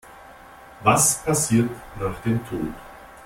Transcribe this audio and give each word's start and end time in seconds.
Was 0.83 1.23
passiert 1.23 1.69
nach 1.99 2.19
dem 2.21 2.43
Tod? 2.47 2.73